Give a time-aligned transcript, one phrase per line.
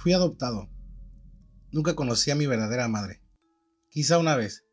[0.00, 0.66] Fui adoptado.
[1.72, 3.20] Nunca conocí a mi verdadera madre.
[3.90, 4.64] Quizá una vez,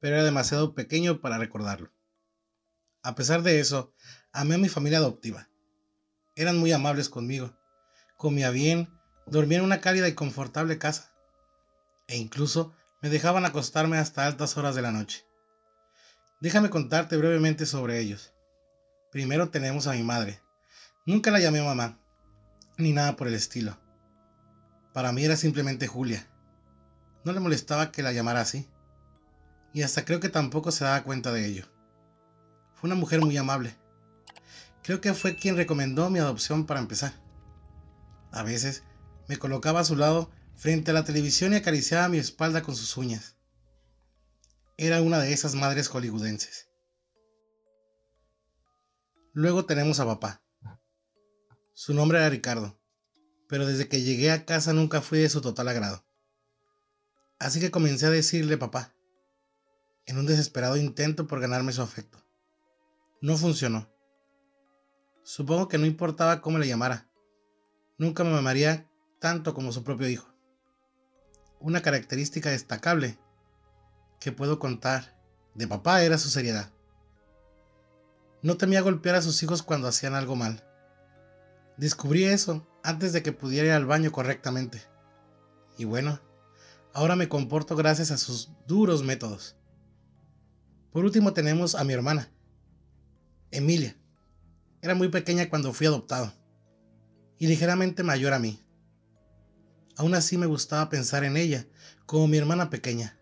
[0.00, 1.92] pero era demasiado pequeño para recordarlo.
[3.00, 3.94] A pesar de eso,
[4.32, 5.48] amé a mi familia adoptiva.
[6.34, 7.56] Eran muy amables conmigo.
[8.16, 8.88] Comía bien,
[9.28, 11.14] dormía en una cálida y confortable casa.
[12.08, 15.24] E incluso me dejaban acostarme hasta altas horas de la noche.
[16.40, 18.34] Déjame contarte brevemente sobre ellos.
[19.12, 20.42] Primero tenemos a mi madre.
[21.06, 22.00] Nunca la llamé mamá,
[22.76, 23.83] ni nada por el estilo.
[24.94, 26.24] Para mí era simplemente Julia.
[27.24, 28.68] No le molestaba que la llamara así.
[29.72, 31.66] Y hasta creo que tampoco se daba cuenta de ello.
[32.74, 33.74] Fue una mujer muy amable.
[34.84, 37.12] Creo que fue quien recomendó mi adopción para empezar.
[38.30, 38.84] A veces
[39.28, 42.96] me colocaba a su lado frente a la televisión y acariciaba mi espalda con sus
[42.96, 43.36] uñas.
[44.76, 46.68] Era una de esas madres hollywoodenses.
[49.32, 50.44] Luego tenemos a papá.
[51.72, 52.78] Su nombre era Ricardo,
[53.48, 56.04] pero desde que llegué a casa nunca fui de su total agrado.
[57.38, 58.94] Así que comencé a decirle papá,
[60.06, 62.18] en un desesperado intento por ganarme su afecto.
[63.20, 63.90] No funcionó.
[65.22, 67.08] Supongo que no importaba cómo le llamara.
[67.96, 70.28] Nunca me amaría tanto como su propio hijo.
[71.60, 73.18] Una característica destacable
[74.20, 75.18] que puedo contar
[75.54, 76.70] de papá era su seriedad.
[78.42, 80.62] No temía golpear a sus hijos cuando hacían algo mal.
[81.78, 84.82] Descubrí eso antes de que pudiera ir al baño correctamente.
[85.78, 86.20] Y bueno,
[86.92, 89.56] ahora me comporto gracias a sus duros métodos.
[90.92, 92.30] Por último tenemos a mi hermana,
[93.50, 93.96] Emilia.
[94.82, 96.32] Era muy pequeña cuando fui adoptado
[97.38, 98.62] y ligeramente mayor a mí.
[99.96, 101.66] Aún así me gustaba pensar en ella
[102.04, 103.18] como mi hermana pequeña.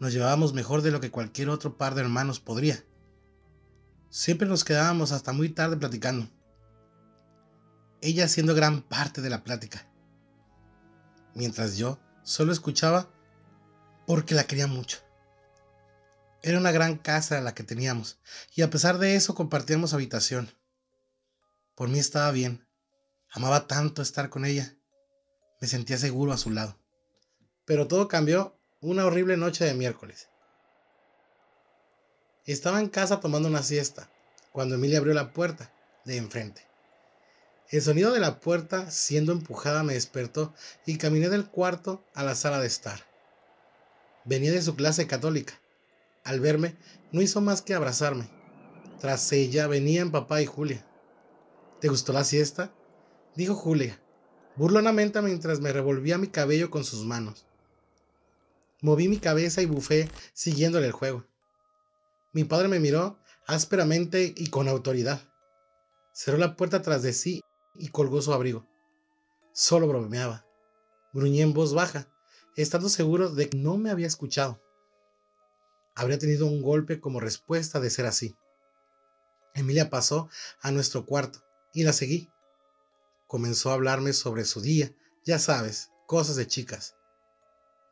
[0.00, 2.84] Nos llevábamos mejor de lo que cualquier otro par de hermanos podría.
[4.08, 6.28] Siempre nos quedábamos hasta muy tarde platicando.
[8.02, 9.86] Ella haciendo gran parte de la plática.
[11.34, 13.10] Mientras yo solo escuchaba
[14.06, 14.98] porque la quería mucho.
[16.42, 18.18] Era una gran casa la que teníamos,
[18.54, 20.50] y a pesar de eso compartíamos habitación.
[21.74, 22.66] Por mí estaba bien.
[23.30, 24.74] Amaba tanto estar con ella.
[25.60, 26.78] Me sentía seguro a su lado.
[27.66, 30.30] Pero todo cambió una horrible noche de miércoles.
[32.46, 34.10] Estaba en casa tomando una siesta,
[34.50, 35.70] cuando Emilia abrió la puerta
[36.06, 36.69] de enfrente.
[37.70, 40.52] El sonido de la puerta siendo empujada me despertó
[40.86, 43.06] y caminé del cuarto a la sala de estar.
[44.24, 45.54] Venía de su clase católica
[46.24, 46.76] al verme,
[47.12, 48.28] no hizo más que abrazarme.
[48.98, 50.84] Tras ella venían papá y Julia.
[51.80, 52.74] ¿Te gustó la siesta?
[53.36, 54.02] dijo Julia,
[54.56, 57.46] burlonamente mientras me revolvía mi cabello con sus manos.
[58.82, 61.24] Moví mi cabeza y bufé siguiéndole el juego.
[62.32, 65.20] Mi padre me miró ásperamente y con autoridad.
[66.12, 67.42] Cerró la puerta tras de sí
[67.74, 68.66] y colgó su abrigo.
[69.52, 70.46] Solo bromeaba.
[71.12, 72.08] Gruñí en voz baja,
[72.56, 74.60] estando seguro de que no me había escuchado
[76.00, 78.34] habría tenido un golpe como respuesta de ser así.
[79.54, 80.30] Emilia pasó
[80.62, 81.40] a nuestro cuarto
[81.74, 82.30] y la seguí.
[83.26, 84.94] Comenzó a hablarme sobre su día,
[85.24, 86.96] ya sabes, cosas de chicas.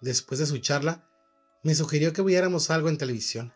[0.00, 1.06] Después de su charla,
[1.62, 3.53] me sugirió que viéramos algo en televisión.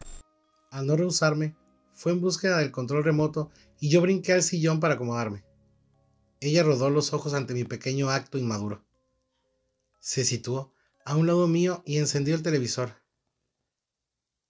[0.70, 1.56] Al no rehusarme,
[1.94, 3.50] fue en búsqueda del control remoto
[3.80, 5.44] y yo brinqué al sillón para acomodarme.
[6.42, 8.84] Ella rodó los ojos ante mi pequeño acto inmaduro.
[10.00, 12.96] Se situó a un lado mío y encendió el televisor.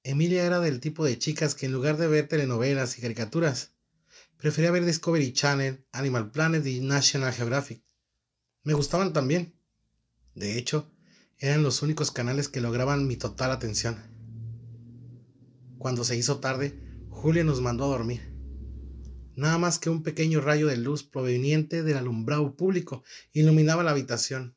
[0.03, 3.75] Emilia era del tipo de chicas que en lugar de ver telenovelas y caricaturas,
[4.39, 7.85] prefería ver Discovery Channel, Animal Planet y National Geographic.
[8.63, 9.55] Me gustaban también.
[10.35, 10.91] De hecho,
[11.37, 14.01] eran los únicos canales que lograban mi total atención.
[15.77, 16.75] Cuando se hizo tarde,
[17.11, 18.32] Julia nos mandó a dormir.
[19.35, 23.03] Nada más que un pequeño rayo de luz proveniente del alumbrado público
[23.33, 24.55] iluminaba la habitación.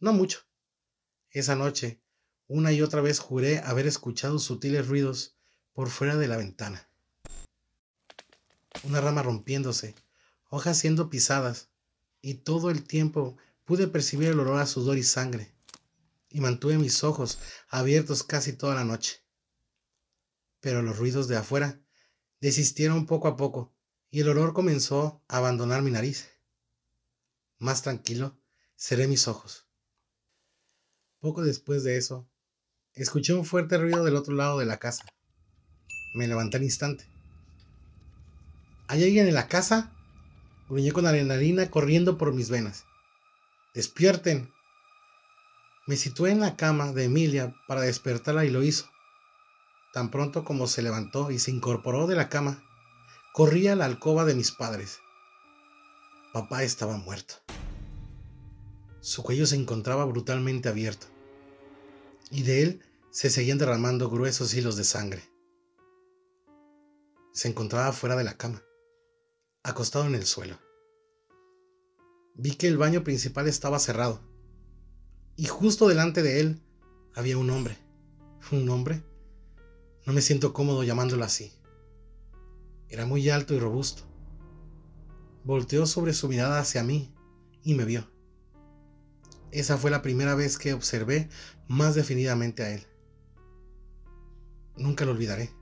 [0.00, 0.46] No mucho.
[1.30, 2.00] Esa noche,
[2.46, 5.36] una y otra vez juré haber escuchado sutiles ruidos
[5.74, 6.88] por fuera de la ventana.
[8.84, 9.94] Una rama rompiéndose,
[10.48, 11.68] hojas siendo pisadas,
[12.22, 15.52] y todo el tiempo pude percibir el olor a sudor y sangre,
[16.30, 17.38] y mantuve mis ojos
[17.68, 19.20] abiertos casi toda la noche.
[20.60, 21.80] Pero los ruidos de afuera
[22.40, 23.74] desistieron poco a poco,
[24.10, 26.28] y el olor comenzó a abandonar mi nariz.
[27.58, 28.40] Más tranquilo,
[28.76, 29.68] cerré mis ojos.
[31.20, 32.28] Poco después de eso,
[32.98, 35.04] Escuché un fuerte ruido del otro lado de la casa.
[36.14, 37.06] Me levanté al instante.
[38.88, 39.92] ¿Hay alguien en la casa?
[40.68, 42.86] Gruñé con adrenalina corriendo por mis venas.
[43.72, 44.50] ¡Despierten!
[45.86, 48.90] Me situé en la cama de Emilia para despertarla y lo hizo.
[49.98, 52.62] Tan pronto como se levantó y se incorporó de la cama,
[53.32, 55.00] corrí a la alcoba de mis padres.
[56.32, 57.34] Papá estaba muerto.
[59.00, 61.08] Su cuello se encontraba brutalmente abierto,
[62.30, 65.28] y de él se seguían derramando gruesos hilos de sangre.
[67.32, 68.62] Se encontraba fuera de la cama,
[69.64, 70.60] acostado en el suelo.
[72.36, 74.20] Vi que el baño principal estaba cerrado,
[75.34, 76.62] y justo delante de él
[77.16, 77.76] había un hombre.
[78.52, 79.02] ¿Un hombre?
[80.08, 81.52] No me siento cómodo llamándolo así.
[82.88, 84.04] Era muy alto y robusto.
[85.44, 87.14] Volteó sobre su mirada hacia mí
[87.62, 88.10] y me vio.
[89.50, 91.28] Esa fue la primera vez que observé
[91.66, 92.86] más definidamente a él.
[94.78, 95.52] Nunca lo olvidaré.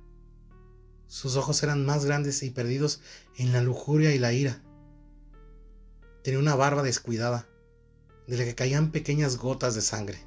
[1.09, 3.01] Sus ojos eran más grandes y perdidos
[3.39, 4.63] en la lujuria y la ira.
[6.23, 7.49] Tenía una barba descuidada,
[8.29, 10.25] de la que caían pequeñas gotas de sangre.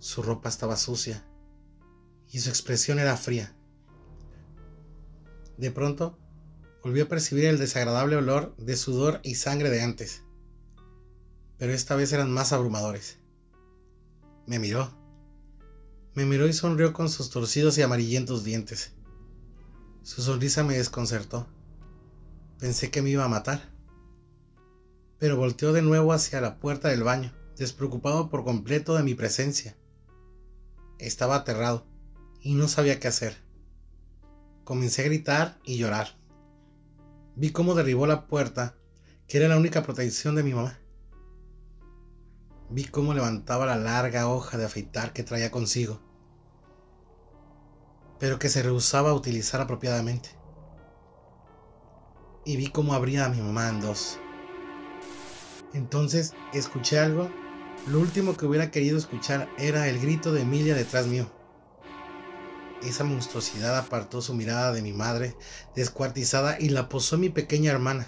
[0.00, 1.24] Su ropa estaba sucia
[2.30, 3.54] y su expresión era fría.
[5.56, 6.18] De pronto,
[6.82, 10.22] volví a percibir el desagradable olor de sudor y sangre de antes,
[11.58, 13.18] pero esta vez eran más abrumadores.
[14.46, 14.94] Me miró.
[16.14, 18.92] Me miró y sonrió con sus torcidos y amarillentos dientes.
[20.02, 21.48] Su sonrisa me desconcertó.
[22.58, 23.72] Pensé que me iba a matar.
[25.18, 29.76] Pero volteó de nuevo hacia la puerta del baño, despreocupado por completo de mi presencia.
[30.98, 31.86] Estaba aterrado
[32.46, 33.36] y no sabía qué hacer.
[34.62, 36.16] Comencé a gritar y llorar.
[37.34, 38.76] Vi cómo derribó la puerta,
[39.26, 40.78] que era la única protección de mi mamá.
[42.70, 46.00] Vi cómo levantaba la larga hoja de afeitar que traía consigo,
[48.20, 50.28] pero que se rehusaba a utilizar apropiadamente.
[52.44, 54.20] Y vi cómo abría a mi mamá en dos.
[55.72, 57.28] Entonces escuché algo.
[57.88, 61.28] Lo último que hubiera querido escuchar era el grito de Emilia detrás mío.
[62.80, 65.36] Esa monstruosidad apartó su mirada de mi madre,
[65.74, 68.06] descuartizada, y la posó en mi pequeña hermana.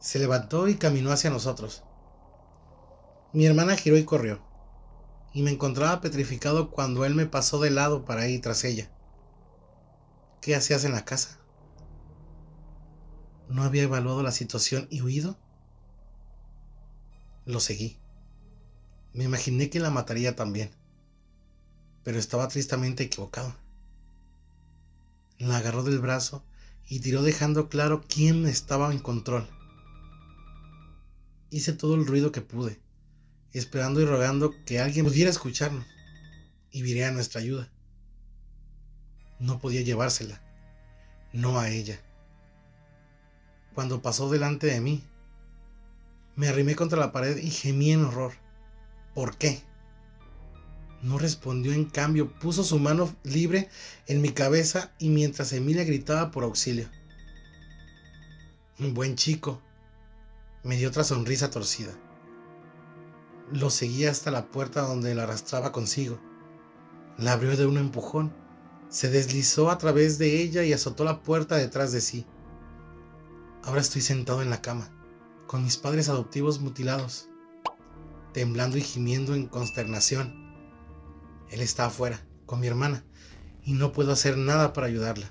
[0.00, 1.84] Se levantó y caminó hacia nosotros.
[3.32, 4.40] Mi hermana giró y corrió,
[5.32, 8.90] y me encontraba petrificado cuando él me pasó de lado para ir tras ella.
[10.40, 11.38] ¿Qué hacías en la casa?
[13.48, 15.36] ¿No había evaluado la situación y huido?
[17.46, 17.96] Lo seguí.
[19.12, 20.81] Me imaginé que la mataría también
[22.04, 23.54] pero estaba tristemente equivocado.
[25.38, 26.44] La agarró del brazo
[26.88, 29.48] y tiró dejando claro quién estaba en control.
[31.50, 32.80] Hice todo el ruido que pude,
[33.52, 35.86] esperando y rogando que alguien pudiera escucharnos
[36.70, 37.70] y viniera a nuestra ayuda.
[39.38, 40.40] No podía llevársela,
[41.32, 42.00] no a ella.
[43.74, 45.02] Cuando pasó delante de mí,
[46.36, 48.32] me arrimé contra la pared y gemí en horror.
[49.14, 49.62] ¿Por qué?
[51.02, 53.68] No respondió, en cambio, puso su mano libre
[54.06, 56.88] en mi cabeza y mientras Emilia gritaba por auxilio.
[58.78, 59.60] Un buen chico.
[60.62, 61.92] Me dio otra sonrisa torcida.
[63.50, 66.20] Lo seguía hasta la puerta donde la arrastraba consigo.
[67.18, 68.32] La abrió de un empujón.
[68.88, 72.26] Se deslizó a través de ella y azotó la puerta detrás de sí.
[73.64, 74.88] Ahora estoy sentado en la cama,
[75.46, 77.28] con mis padres adoptivos mutilados,
[78.32, 80.41] temblando y gimiendo en consternación.
[81.52, 83.04] Él está afuera, con mi hermana,
[83.62, 85.30] y no puedo hacer nada para ayudarla.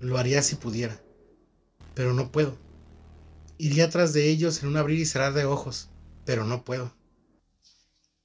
[0.00, 1.00] Lo haría si pudiera,
[1.94, 2.58] pero no puedo.
[3.58, 5.88] Iría tras de ellos en un abrir y cerrar de ojos,
[6.24, 6.92] pero no puedo.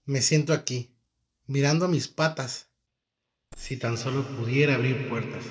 [0.06, 0.98] Me siento aquí,
[1.46, 2.70] mirando a mis patas.
[3.56, 5.44] Si tan solo pudiera abrir puertas.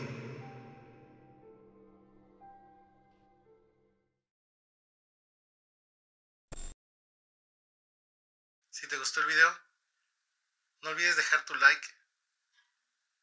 [8.71, 9.74] Si te gustó el video,
[10.85, 11.89] no olvides dejar tu like,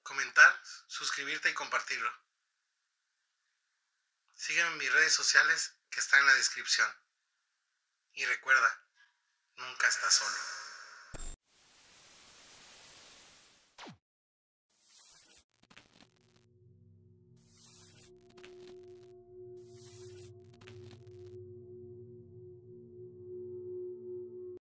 [0.02, 2.12] comentar, suscribirte y compartirlo.
[4.34, 6.90] Sígueme en mis redes sociales que están en la descripción.
[8.14, 8.88] Y recuerda,
[9.58, 10.61] nunca estás solo.